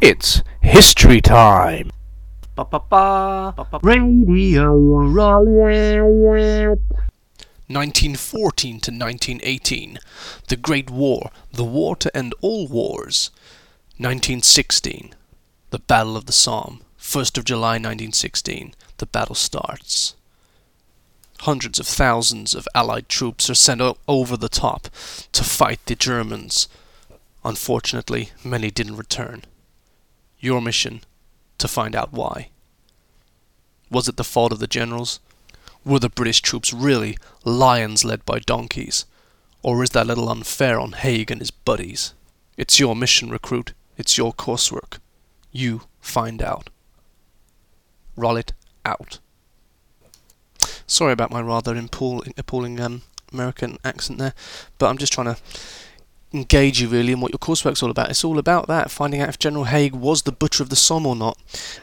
It's 0.00 0.42
history 0.60 1.22
time. 1.22 1.90
Radio 3.82 4.74
1914 7.68 8.80
to 8.80 8.90
1918, 8.90 9.98
the 10.48 10.56
Great 10.56 10.90
War, 10.90 11.30
the 11.50 11.64
war 11.64 11.96
to 11.96 12.14
end 12.14 12.34
all 12.42 12.68
wars. 12.68 13.30
1916, 13.96 15.14
the 15.70 15.78
Battle 15.78 16.16
of 16.16 16.26
the 16.26 16.32
Somme, 16.32 16.82
1st 17.00 17.38
of 17.38 17.44
July 17.44 17.76
1916, 17.76 18.74
the 18.98 19.06
battle 19.06 19.34
starts. 19.34 20.14
Hundreds 21.40 21.78
of 21.80 21.86
thousands 21.86 22.54
of 22.54 22.68
Allied 22.74 23.08
troops 23.08 23.48
are 23.48 23.54
sent 23.54 23.80
o- 23.80 23.96
over 24.06 24.36
the 24.36 24.50
top 24.50 24.88
to 25.32 25.42
fight 25.42 25.80
the 25.86 25.94
Germans. 25.94 26.68
Unfortunately, 27.44 28.30
many 28.44 28.70
didn't 28.70 28.96
return. 28.96 29.42
Your 30.46 30.62
mission 30.62 31.00
to 31.58 31.66
find 31.66 31.96
out 31.96 32.12
why. 32.12 32.50
Was 33.90 34.06
it 34.06 34.16
the 34.16 34.22
fault 34.22 34.52
of 34.52 34.60
the 34.60 34.68
generals? 34.68 35.18
Were 35.84 35.98
the 35.98 36.08
British 36.08 36.40
troops 36.40 36.72
really 36.72 37.18
lions 37.44 38.04
led 38.04 38.24
by 38.24 38.38
donkeys? 38.38 39.06
Or 39.64 39.82
is 39.82 39.90
that 39.90 40.04
a 40.04 40.08
little 40.08 40.28
unfair 40.28 40.78
on 40.78 40.92
Haig 40.92 41.32
and 41.32 41.40
his 41.40 41.50
buddies? 41.50 42.14
It's 42.56 42.78
your 42.78 42.94
mission, 42.94 43.28
recruit. 43.28 43.72
It's 43.98 44.16
your 44.16 44.32
coursework. 44.32 45.00
You 45.50 45.82
find 46.00 46.40
out. 46.40 46.70
Rollit 48.16 48.52
out. 48.84 49.18
Sorry 50.86 51.12
about 51.12 51.32
my 51.32 51.40
rather 51.40 51.76
appalling, 51.76 52.34
appalling 52.38 52.78
um, 52.78 53.02
American 53.32 53.78
accent 53.82 54.20
there, 54.20 54.34
but 54.78 54.86
I'm 54.86 54.98
just 54.98 55.12
trying 55.12 55.34
to 55.34 55.40
engage 56.32 56.80
you 56.80 56.88
really 56.88 57.12
in 57.12 57.20
what 57.20 57.32
your 57.32 57.38
coursework's 57.38 57.82
all 57.82 57.90
about. 57.90 58.10
It's 58.10 58.24
all 58.24 58.38
about 58.38 58.66
that, 58.66 58.90
finding 58.90 59.20
out 59.20 59.28
if 59.28 59.38
General 59.38 59.64
Haig 59.64 59.94
was 59.94 60.22
the 60.22 60.32
butcher 60.32 60.62
of 60.62 60.70
the 60.70 60.76
Somme 60.76 61.06
or 61.06 61.16
not. 61.16 61.38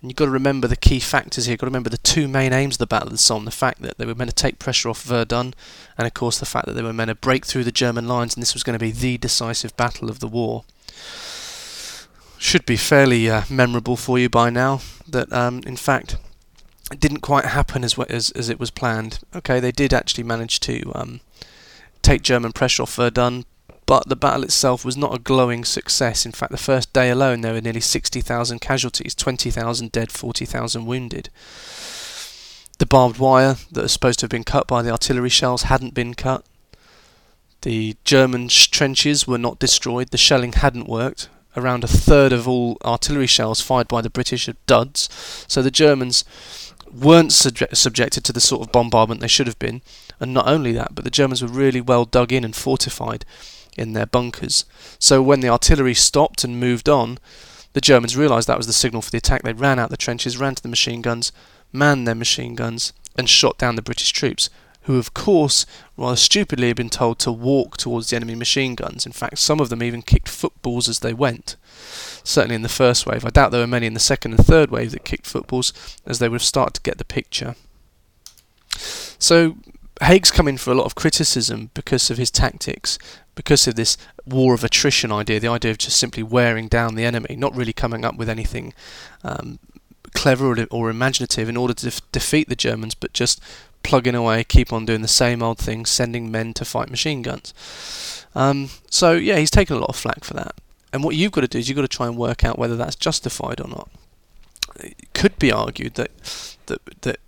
And 0.00 0.10
you've 0.10 0.16
got 0.16 0.26
to 0.26 0.30
remember 0.30 0.68
the 0.68 0.76
key 0.76 1.00
factors 1.00 1.46
here. 1.46 1.52
You've 1.52 1.60
got 1.60 1.66
to 1.66 1.70
remember 1.70 1.90
the 1.90 1.98
two 1.98 2.28
main 2.28 2.52
aims 2.52 2.76
of 2.76 2.78
the 2.78 2.86
Battle 2.86 3.08
of 3.08 3.12
the 3.12 3.18
Somme: 3.18 3.44
the 3.44 3.50
fact 3.50 3.82
that 3.82 3.98
they 3.98 4.06
were 4.06 4.14
meant 4.14 4.30
to 4.30 4.36
take 4.36 4.58
pressure 4.58 4.88
off 4.88 5.02
Verdun, 5.02 5.54
and 5.96 6.06
of 6.06 6.14
course 6.14 6.38
the 6.38 6.46
fact 6.46 6.66
that 6.66 6.72
they 6.72 6.82
were 6.82 6.92
meant 6.92 7.08
to 7.08 7.14
break 7.14 7.44
through 7.44 7.64
the 7.64 7.72
German 7.72 8.06
lines, 8.06 8.34
and 8.34 8.42
this 8.42 8.54
was 8.54 8.62
going 8.62 8.78
to 8.78 8.84
be 8.84 8.92
the 8.92 9.18
decisive 9.18 9.76
battle 9.76 10.08
of 10.08 10.20
the 10.20 10.28
war. 10.28 10.64
Should 12.38 12.64
be 12.66 12.76
fairly 12.76 13.28
uh, 13.28 13.42
memorable 13.50 13.96
for 13.96 14.18
you 14.18 14.28
by 14.28 14.50
now. 14.50 14.80
That 15.08 15.32
um, 15.32 15.62
in 15.66 15.76
fact 15.76 16.16
it 16.92 17.00
didn't 17.00 17.20
quite 17.20 17.46
happen 17.46 17.84
as, 17.84 17.98
as 17.98 18.30
as 18.30 18.48
it 18.48 18.60
was 18.60 18.70
planned. 18.70 19.20
Okay, 19.34 19.58
they 19.58 19.72
did 19.72 19.92
actually 19.92 20.24
manage 20.24 20.60
to 20.60 20.92
um, 20.94 21.20
take 22.02 22.22
German 22.22 22.52
pressure 22.52 22.84
off 22.84 22.94
Verdun, 22.94 23.44
but 23.88 24.06
the 24.06 24.16
battle 24.16 24.44
itself 24.44 24.84
was 24.84 24.98
not 24.98 25.14
a 25.14 25.18
glowing 25.18 25.64
success. 25.64 26.26
In 26.26 26.32
fact, 26.32 26.52
the 26.52 26.58
first 26.58 26.92
day 26.92 27.08
alone, 27.08 27.40
there 27.40 27.54
were 27.54 27.60
nearly 27.62 27.80
60,000 27.80 28.58
casualties, 28.60 29.14
20,000 29.14 29.90
dead, 29.90 30.12
40,000 30.12 30.84
wounded. 30.84 31.30
The 32.78 32.84
barbed 32.84 33.16
wire 33.16 33.56
that 33.72 33.80
was 33.80 33.92
supposed 33.92 34.18
to 34.18 34.24
have 34.24 34.30
been 34.30 34.44
cut 34.44 34.66
by 34.66 34.82
the 34.82 34.90
artillery 34.90 35.30
shells 35.30 35.62
hadn't 35.62 35.94
been 35.94 36.12
cut. 36.12 36.44
The 37.62 37.96
German 38.04 38.48
sh- 38.48 38.66
trenches 38.66 39.26
were 39.26 39.38
not 39.38 39.58
destroyed. 39.58 40.10
The 40.10 40.18
shelling 40.18 40.52
hadn't 40.52 40.86
worked. 40.86 41.30
Around 41.56 41.82
a 41.82 41.88
third 41.88 42.30
of 42.30 42.46
all 42.46 42.76
artillery 42.84 43.26
shells 43.26 43.62
fired 43.62 43.88
by 43.88 44.02
the 44.02 44.10
British 44.10 44.50
are 44.50 44.56
duds. 44.66 45.08
So 45.48 45.62
the 45.62 45.70
Germans 45.70 46.26
weren't 46.92 47.32
subject- 47.32 47.74
subjected 47.78 48.22
to 48.24 48.34
the 48.34 48.40
sort 48.42 48.66
of 48.66 48.70
bombardment 48.70 49.22
they 49.22 49.28
should 49.28 49.46
have 49.46 49.58
been. 49.58 49.80
And 50.20 50.34
not 50.34 50.46
only 50.46 50.72
that, 50.72 50.94
but 50.94 51.04
the 51.04 51.10
Germans 51.10 51.40
were 51.40 51.48
really 51.48 51.80
well 51.80 52.04
dug 52.04 52.32
in 52.32 52.44
and 52.44 52.54
fortified 52.54 53.24
in 53.78 53.92
their 53.92 54.06
bunkers. 54.06 54.64
So 54.98 55.22
when 55.22 55.40
the 55.40 55.48
artillery 55.48 55.94
stopped 55.94 56.44
and 56.44 56.60
moved 56.60 56.88
on, 56.88 57.18
the 57.72 57.80
Germans 57.80 58.16
realised 58.16 58.48
that 58.48 58.56
was 58.56 58.66
the 58.66 58.72
signal 58.72 59.02
for 59.02 59.10
the 59.10 59.18
attack. 59.18 59.42
They 59.42 59.52
ran 59.52 59.78
out 59.78 59.90
the 59.90 59.96
trenches, 59.96 60.38
ran 60.38 60.54
to 60.56 60.62
the 60.62 60.68
machine 60.68 61.02
guns, 61.02 61.32
manned 61.72 62.06
their 62.06 62.14
machine 62.14 62.54
guns, 62.54 62.92
and 63.16 63.28
shot 63.28 63.58
down 63.58 63.76
the 63.76 63.82
British 63.82 64.10
troops, 64.10 64.48
who, 64.82 64.98
of 64.98 65.12
course, 65.12 65.66
rather 65.96 66.16
stupidly 66.16 66.68
had 66.68 66.76
been 66.76 66.88
told 66.88 67.18
to 67.18 67.30
walk 67.30 67.76
towards 67.76 68.08
the 68.08 68.16
enemy 68.16 68.34
machine 68.34 68.74
guns. 68.74 69.04
In 69.04 69.12
fact, 69.12 69.38
some 69.38 69.60
of 69.60 69.68
them 69.68 69.82
even 69.82 70.02
kicked 70.02 70.28
footballs 70.28 70.88
as 70.88 71.00
they 71.00 71.12
went. 71.12 71.56
Certainly 72.24 72.56
in 72.56 72.62
the 72.62 72.68
first 72.68 73.06
wave. 73.06 73.24
I 73.24 73.30
doubt 73.30 73.52
there 73.52 73.60
were 73.60 73.66
many 73.66 73.86
in 73.86 73.94
the 73.94 74.00
second 74.00 74.32
and 74.32 74.46
third 74.46 74.70
wave 74.70 74.92
that 74.92 75.04
kicked 75.04 75.26
footballs, 75.26 75.72
as 76.06 76.18
they 76.18 76.28
would 76.28 76.40
have 76.40 76.42
started 76.42 76.74
to 76.74 76.80
get 76.80 76.98
the 76.98 77.04
picture. 77.04 77.54
So 79.18 79.56
Haig's 80.02 80.30
come 80.30 80.48
in 80.48 80.58
for 80.58 80.70
a 80.70 80.74
lot 80.74 80.86
of 80.86 80.94
criticism 80.94 81.70
because 81.74 82.10
of 82.10 82.18
his 82.18 82.30
tactics, 82.30 82.98
because 83.34 83.66
of 83.66 83.74
this 83.74 83.96
war 84.26 84.54
of 84.54 84.64
attrition 84.64 85.10
idea, 85.10 85.40
the 85.40 85.48
idea 85.48 85.70
of 85.70 85.78
just 85.78 85.96
simply 85.96 86.22
wearing 86.22 86.68
down 86.68 86.94
the 86.94 87.04
enemy, 87.04 87.36
not 87.36 87.56
really 87.56 87.72
coming 87.72 88.04
up 88.04 88.16
with 88.16 88.28
anything 88.28 88.74
um, 89.24 89.58
clever 90.14 90.46
or, 90.46 90.66
or, 90.70 90.90
imaginative 90.90 91.48
in 91.48 91.56
order 91.56 91.74
to 91.74 91.86
def- 91.86 92.12
defeat 92.12 92.48
the 92.48 92.56
Germans, 92.56 92.94
but 92.94 93.12
just 93.12 93.40
plugging 93.82 94.14
away, 94.14 94.44
keep 94.44 94.72
on 94.72 94.86
doing 94.86 95.02
the 95.02 95.08
same 95.08 95.42
old 95.42 95.58
thing, 95.58 95.84
sending 95.84 96.30
men 96.30 96.54
to 96.54 96.64
fight 96.64 96.90
machine 96.90 97.22
guns. 97.22 97.54
Um, 98.34 98.70
so 98.90 99.12
yeah, 99.12 99.36
he's 99.36 99.50
taken 99.50 99.76
a 99.76 99.80
lot 99.80 99.90
of 99.90 99.96
flack 99.96 100.24
for 100.24 100.34
that. 100.34 100.54
And 100.92 101.04
what 101.04 101.16
you've 101.16 101.32
got 101.32 101.42
to 101.42 101.48
do 101.48 101.58
is 101.58 101.68
you've 101.68 101.76
got 101.76 101.82
to 101.82 101.88
try 101.88 102.06
and 102.06 102.16
work 102.16 102.44
out 102.44 102.58
whether 102.58 102.76
that's 102.76 102.96
justified 102.96 103.60
or 103.60 103.68
not. 103.68 103.90
It 104.76 105.12
could 105.12 105.38
be 105.38 105.52
argued 105.52 105.94
that 105.94 106.10
that 106.66 106.80
that 107.02 107.18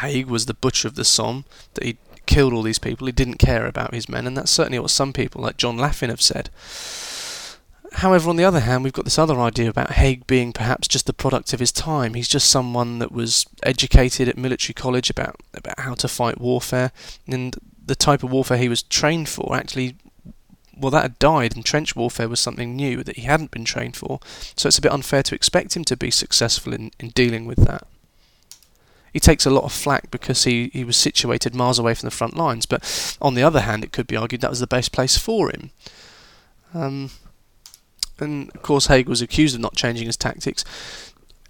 Haig 0.00 0.26
was 0.26 0.46
the 0.46 0.54
butcher 0.54 0.88
of 0.88 0.94
the 0.94 1.04
Somme, 1.04 1.44
that 1.74 1.84
he 1.84 1.96
killed 2.28 2.52
all 2.52 2.62
these 2.62 2.78
people, 2.78 3.06
he 3.06 3.12
didn't 3.12 3.38
care 3.38 3.66
about 3.66 3.94
his 3.94 4.08
men, 4.08 4.26
and 4.26 4.36
that's 4.36 4.50
certainly 4.50 4.78
what 4.78 4.90
some 4.90 5.12
people, 5.12 5.42
like 5.42 5.56
John 5.56 5.76
Laffin, 5.76 6.10
have 6.10 6.22
said. 6.22 6.50
However, 7.94 8.28
on 8.28 8.36
the 8.36 8.44
other 8.44 8.60
hand, 8.60 8.84
we've 8.84 8.92
got 8.92 9.06
this 9.06 9.18
other 9.18 9.40
idea 9.40 9.70
about 9.70 9.92
Haig 9.92 10.26
being 10.26 10.52
perhaps 10.52 10.86
just 10.86 11.06
the 11.06 11.14
product 11.14 11.54
of 11.54 11.58
his 11.58 11.72
time. 11.72 12.12
He's 12.14 12.28
just 12.28 12.50
someone 12.50 12.98
that 12.98 13.10
was 13.10 13.46
educated 13.62 14.28
at 14.28 14.36
military 14.36 14.74
college 14.74 15.08
about, 15.08 15.36
about 15.54 15.80
how 15.80 15.94
to 15.94 16.06
fight 16.06 16.38
warfare, 16.38 16.92
and 17.26 17.56
the 17.84 17.96
type 17.96 18.22
of 18.22 18.30
warfare 18.30 18.58
he 18.58 18.68
was 18.68 18.82
trained 18.82 19.28
for 19.28 19.56
actually 19.56 19.96
well, 20.80 20.90
that 20.92 21.02
had 21.02 21.18
died, 21.18 21.56
and 21.56 21.64
trench 21.64 21.96
warfare 21.96 22.28
was 22.28 22.38
something 22.38 22.76
new 22.76 23.02
that 23.02 23.16
he 23.16 23.22
hadn't 23.22 23.50
been 23.50 23.64
trained 23.64 23.96
for, 23.96 24.20
so 24.54 24.68
it's 24.68 24.78
a 24.78 24.82
bit 24.82 24.92
unfair 24.92 25.24
to 25.24 25.34
expect 25.34 25.76
him 25.76 25.84
to 25.84 25.96
be 25.96 26.10
successful 26.10 26.72
in, 26.72 26.92
in 27.00 27.08
dealing 27.08 27.46
with 27.46 27.58
that. 27.66 27.84
He 29.12 29.20
takes 29.20 29.46
a 29.46 29.50
lot 29.50 29.64
of 29.64 29.72
flack 29.72 30.10
because 30.10 30.44
he, 30.44 30.70
he 30.72 30.84
was 30.84 30.96
situated 30.96 31.54
miles 31.54 31.78
away 31.78 31.94
from 31.94 32.06
the 32.06 32.14
front 32.14 32.36
lines, 32.36 32.66
but 32.66 33.16
on 33.20 33.34
the 33.34 33.42
other 33.42 33.60
hand, 33.60 33.84
it 33.84 33.92
could 33.92 34.06
be 34.06 34.16
argued 34.16 34.40
that 34.40 34.50
was 34.50 34.60
the 34.60 34.66
best 34.66 34.92
place 34.92 35.16
for 35.16 35.50
him. 35.50 35.70
Um, 36.74 37.10
and 38.18 38.50
of 38.54 38.62
course, 38.62 38.86
Haig 38.86 39.08
was 39.08 39.22
accused 39.22 39.54
of 39.54 39.60
not 39.60 39.76
changing 39.76 40.06
his 40.06 40.16
tactics 40.16 40.64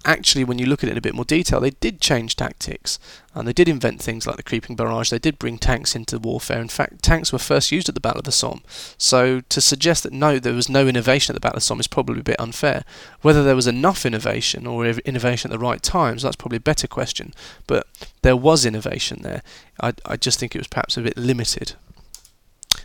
actually, 0.05 0.43
when 0.43 0.59
you 0.59 0.65
look 0.65 0.83
at 0.83 0.89
it 0.89 0.93
in 0.93 0.97
a 0.97 1.01
bit 1.01 1.15
more 1.15 1.25
detail, 1.25 1.59
they 1.59 1.71
did 1.71 1.99
change 1.99 2.35
tactics 2.35 2.99
and 3.35 3.47
they 3.47 3.53
did 3.53 3.67
invent 3.67 4.01
things 4.01 4.25
like 4.25 4.37
the 4.37 4.43
creeping 4.43 4.75
barrage. 4.75 5.09
They 5.09 5.19
did 5.19 5.37
bring 5.37 5.57
tanks 5.57 5.95
into 5.95 6.17
warfare. 6.17 6.59
In 6.59 6.67
fact, 6.67 7.03
tanks 7.03 7.31
were 7.31 7.39
first 7.39 7.71
used 7.71 7.89
at 7.89 7.95
the 7.95 8.01
Battle 8.01 8.19
of 8.19 8.25
the 8.25 8.31
Somme. 8.31 8.61
So 8.97 9.41
to 9.41 9.61
suggest 9.61 10.03
that 10.03 10.13
no, 10.13 10.39
there 10.39 10.53
was 10.53 10.69
no 10.69 10.87
innovation 10.87 11.33
at 11.33 11.35
the 11.35 11.39
Battle 11.39 11.57
of 11.57 11.61
the 11.61 11.65
Somme 11.65 11.79
is 11.79 11.87
probably 11.87 12.21
a 12.21 12.23
bit 12.23 12.39
unfair. 12.39 12.83
Whether 13.21 13.43
there 13.43 13.55
was 13.55 13.67
enough 13.67 14.05
innovation 14.05 14.65
or 14.65 14.85
innovation 14.85 15.51
at 15.51 15.53
the 15.53 15.63
right 15.63 15.81
times, 15.81 16.23
that's 16.23 16.35
probably 16.35 16.57
a 16.57 16.61
better 16.61 16.87
question. 16.87 17.33
But 17.67 17.85
there 18.21 18.37
was 18.37 18.65
innovation 18.65 19.21
there. 19.21 19.43
I, 19.81 19.93
I 20.05 20.15
just 20.17 20.39
think 20.39 20.55
it 20.55 20.59
was 20.59 20.67
perhaps 20.67 20.97
a 20.97 21.01
bit 21.01 21.17
limited. 21.17 21.73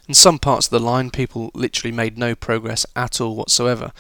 In 0.07 0.15
some 0.15 0.39
parts 0.39 0.67
of 0.67 0.71
the 0.71 0.81
line, 0.81 1.11
people 1.11 1.51
literally 1.55 1.93
made 1.93 2.19
no 2.19 2.35
progress 2.35 2.85
at 2.95 3.21
all 3.21 3.35
whatsoever 3.35 3.93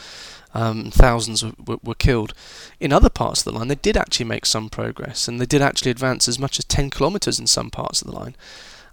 um, 0.54 0.90
thousands 0.90 1.44
were, 1.44 1.78
were, 1.82 1.94
killed. 1.94 2.32
In 2.78 2.92
other 2.92 3.10
parts 3.10 3.40
of 3.40 3.44
the 3.52 3.58
line, 3.58 3.68
they 3.68 3.74
did 3.74 3.96
actually 3.96 4.26
make 4.26 4.46
some 4.46 4.70
progress, 4.70 5.26
and 5.26 5.40
they 5.40 5.46
did 5.46 5.60
actually 5.60 5.90
advance 5.90 6.28
as 6.28 6.38
much 6.38 6.58
as 6.58 6.64
10 6.64 6.90
kilometres 6.90 7.40
in 7.40 7.48
some 7.48 7.70
parts 7.70 8.00
of 8.00 8.08
the 8.08 8.14
line. 8.14 8.36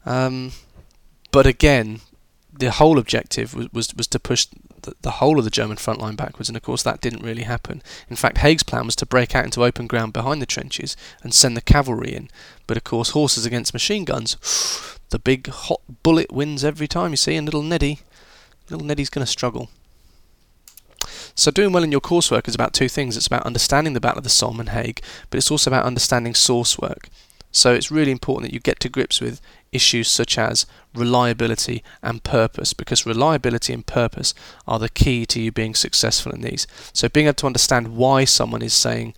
Um, 0.05 0.51
but 1.31 1.45
again, 1.45 2.01
the 2.51 2.71
whole 2.71 2.97
objective 2.97 3.53
was, 3.53 3.71
was, 3.71 3.93
was 3.95 4.07
to 4.07 4.19
push 4.19 4.47
the, 4.81 4.95
the, 5.01 5.11
whole 5.11 5.37
of 5.37 5.45
the 5.45 5.51
German 5.51 5.77
front 5.77 5.99
line 5.99 6.15
backwards, 6.15 6.49
and 6.49 6.55
of 6.55 6.63
course 6.63 6.83
that 6.83 7.01
didn't 7.01 7.23
really 7.23 7.43
happen. 7.43 7.81
In 8.09 8.15
fact, 8.15 8.39
Haig's 8.39 8.63
plan 8.63 8.85
was 8.85 8.95
to 8.97 9.05
break 9.05 9.35
out 9.35 9.45
into 9.45 9.63
open 9.63 9.87
ground 9.87 10.13
behind 10.13 10.41
the 10.41 10.45
trenches 10.45 10.95
and 11.23 11.33
send 11.33 11.55
the 11.55 11.61
cavalry 11.61 12.13
in. 12.13 12.29
But 12.67 12.77
of 12.77 12.83
course, 12.83 13.11
horses 13.11 13.45
against 13.45 13.73
machine 13.73 14.05
guns, 14.05 14.37
the 15.09 15.19
big 15.19 15.47
hot 15.47 15.81
bullet 16.03 16.31
wins 16.31 16.63
every 16.63 16.87
time, 16.87 17.11
you 17.11 17.17
see, 17.17 17.35
and 17.35 17.45
little 17.45 17.63
Neddy, 17.63 17.99
little 18.69 18.85
Neddy's 18.85 19.09
going 19.09 19.25
to 19.25 19.31
struggle. 19.31 19.69
So 21.35 21.51
doing 21.51 21.71
well 21.71 21.83
in 21.83 21.91
your 21.91 22.01
coursework 22.01 22.47
is 22.47 22.55
about 22.55 22.73
two 22.73 22.89
things. 22.89 23.15
It's 23.15 23.27
about 23.27 23.45
understanding 23.45 23.93
the 23.93 24.01
Battle 24.01 24.19
of 24.19 24.23
the 24.23 24.29
Somme 24.29 24.59
and 24.59 24.69
Haig, 24.69 25.01
but 25.29 25.37
it's 25.37 25.51
also 25.51 25.69
about 25.69 25.85
understanding 25.85 26.35
source 26.35 26.77
work. 26.77 27.09
So 27.51 27.73
it's 27.73 27.91
really 27.91 28.11
important 28.11 28.47
that 28.47 28.53
you 28.53 28.59
get 28.59 28.79
to 28.81 28.89
grips 28.89 29.19
with 29.19 29.41
issues 29.71 30.09
such 30.09 30.37
as 30.37 30.65
reliability 30.93 31.83
and 32.01 32.23
purpose, 32.23 32.73
because 32.73 33.05
reliability 33.05 33.73
and 33.73 33.85
purpose 33.85 34.33
are 34.67 34.79
the 34.79 34.89
key 34.89 35.25
to 35.27 35.41
you 35.41 35.51
being 35.51 35.75
successful 35.75 36.31
in 36.31 36.41
these. 36.41 36.67
So 36.93 37.09
being 37.09 37.27
able 37.27 37.35
to 37.35 37.47
understand 37.47 37.95
why 37.95 38.25
someone 38.25 38.61
is 38.61 38.73
saying 38.73 39.13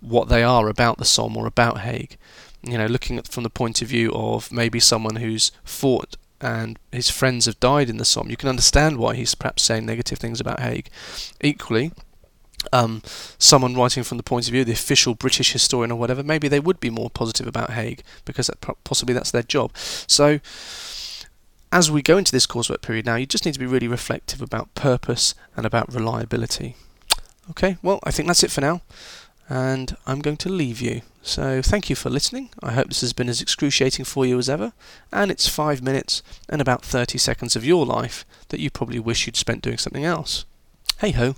what 0.00 0.28
they 0.28 0.42
are 0.42 0.68
about 0.68 0.98
the 0.98 1.04
Somme 1.04 1.36
or 1.36 1.46
about 1.46 1.80
Haig, 1.80 2.16
you 2.62 2.78
know, 2.78 2.86
looking 2.86 3.18
at 3.18 3.28
from 3.28 3.42
the 3.42 3.50
point 3.50 3.82
of 3.82 3.88
view 3.88 4.12
of 4.12 4.52
maybe 4.52 4.80
someone 4.80 5.16
who's 5.16 5.52
fought 5.64 6.16
and 6.40 6.78
his 6.92 7.08
friends 7.08 7.46
have 7.46 7.58
died 7.60 7.88
in 7.88 7.96
the 7.96 8.04
Somme, 8.04 8.30
you 8.30 8.36
can 8.36 8.48
understand 8.48 8.98
why 8.98 9.14
he's 9.14 9.34
perhaps 9.34 9.62
saying 9.62 9.86
negative 9.86 10.18
things 10.18 10.40
about 10.40 10.60
Haig. 10.60 10.90
Equally, 11.40 11.92
um, 12.72 13.02
someone 13.38 13.74
writing 13.74 14.02
from 14.02 14.16
the 14.16 14.22
point 14.22 14.46
of 14.46 14.52
view, 14.52 14.62
of 14.62 14.66
the 14.66 14.72
official 14.72 15.14
British 15.14 15.52
historian 15.52 15.90
or 15.90 15.98
whatever, 15.98 16.22
maybe 16.22 16.48
they 16.48 16.60
would 16.60 16.80
be 16.80 16.90
more 16.90 17.10
positive 17.10 17.46
about 17.46 17.70
Haig 17.70 18.02
because 18.24 18.46
that, 18.48 18.60
possibly 18.84 19.14
that's 19.14 19.30
their 19.30 19.42
job. 19.42 19.76
So, 19.76 20.40
as 21.72 21.90
we 21.90 22.02
go 22.02 22.16
into 22.16 22.32
this 22.32 22.46
coursework 22.46 22.82
period 22.82 23.06
now, 23.06 23.16
you 23.16 23.26
just 23.26 23.44
need 23.44 23.54
to 23.54 23.60
be 23.60 23.66
really 23.66 23.88
reflective 23.88 24.40
about 24.40 24.74
purpose 24.74 25.34
and 25.56 25.66
about 25.66 25.92
reliability. 25.92 26.76
Okay, 27.50 27.76
well, 27.82 27.98
I 28.04 28.10
think 28.10 28.28
that's 28.28 28.44
it 28.44 28.50
for 28.50 28.60
now, 28.60 28.80
and 29.48 29.96
I'm 30.06 30.20
going 30.20 30.36
to 30.38 30.48
leave 30.48 30.80
you. 30.80 31.02
So, 31.22 31.62
thank 31.62 31.90
you 31.90 31.96
for 31.96 32.10
listening. 32.10 32.50
I 32.62 32.72
hope 32.72 32.88
this 32.88 33.00
has 33.00 33.12
been 33.12 33.28
as 33.28 33.40
excruciating 33.40 34.04
for 34.04 34.24
you 34.24 34.38
as 34.38 34.48
ever, 34.48 34.72
and 35.12 35.30
it's 35.30 35.48
five 35.48 35.82
minutes 35.82 36.22
and 36.48 36.60
about 36.60 36.84
30 36.84 37.18
seconds 37.18 37.56
of 37.56 37.64
your 37.64 37.84
life 37.84 38.24
that 38.48 38.60
you 38.60 38.70
probably 38.70 39.00
wish 39.00 39.26
you'd 39.26 39.36
spent 39.36 39.62
doing 39.62 39.78
something 39.78 40.04
else. 40.04 40.44
Hey 40.98 41.10
ho. 41.10 41.34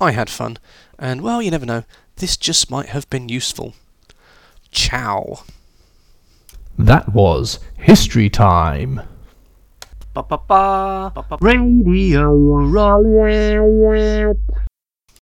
I 0.00 0.12
had 0.12 0.30
fun, 0.30 0.56
and 0.98 1.20
well, 1.20 1.42
you 1.42 1.50
never 1.50 1.66
know, 1.66 1.84
this 2.16 2.36
just 2.36 2.70
might 2.70 2.88
have 2.88 3.08
been 3.10 3.28
useful. 3.28 3.74
Ciao. 4.70 5.44
That 6.78 7.12
was 7.12 7.58
History 7.76 8.30
Time. 8.30 9.02
Radio 11.42 12.32